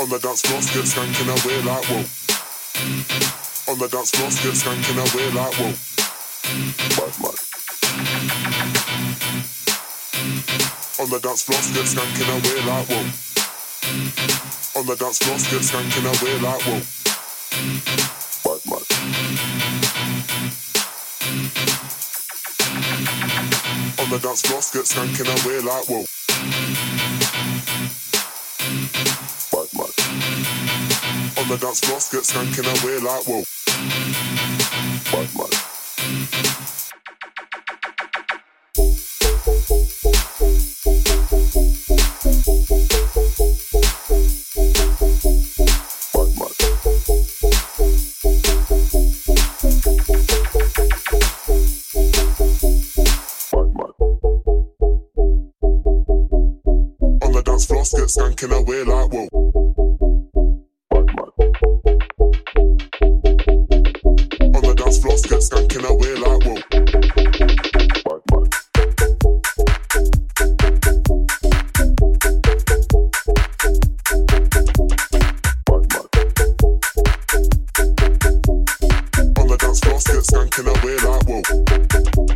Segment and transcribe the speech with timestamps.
[0.00, 2.04] On the dance floor, get skanking away like whoa.
[3.72, 5.74] On the dance floor, get skanking away like whoa.
[6.96, 7.12] Bad
[11.00, 13.04] On the dance floor, get skanking away like whoa.
[14.80, 18.17] On the dance floor, get skanking away like whoa.
[24.00, 26.04] On the dance floor, get skanking away like whoa.
[31.36, 33.42] On the dance floor, get skanking away like whoa.
[35.10, 35.67] Bad man.
[58.08, 59.28] Dance floor, get skanking away like whoa.
[64.54, 66.56] On the dance floor, get skanking away like whoa.
[79.36, 80.24] On the dance floor, get
[80.66, 82.27] away like whoa.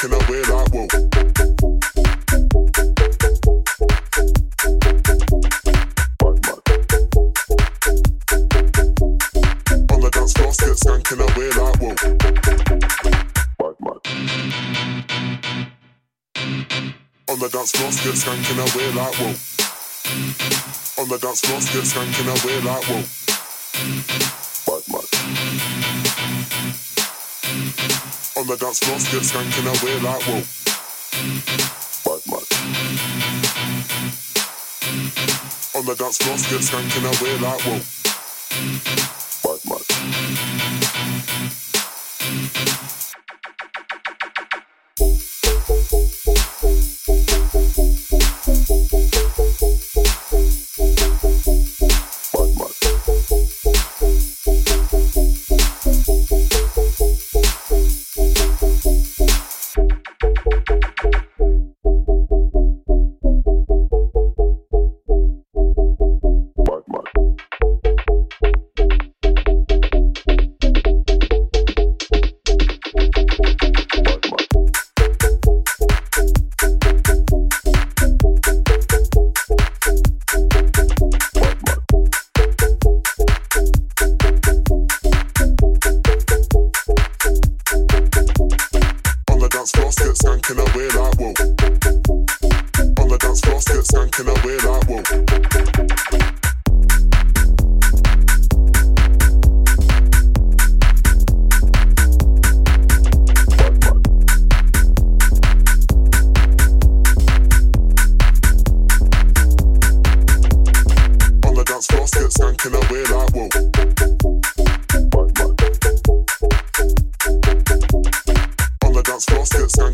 [0.00, 0.86] Get skanking away like whoa.
[9.90, 11.94] On the dance floor, get skanking away like whoa.
[17.28, 19.34] On the dance floor, get skanking away like whoa.
[21.02, 24.37] On the dance floor, get skanking away like whoa.
[28.38, 30.42] On the dance floor, get skanking away like whoa.
[32.04, 32.38] Bite my.
[35.76, 37.80] On the dance floor, get skanking away like whoa.
[39.50, 39.58] On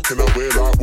[0.07, 0.74] can I wear out?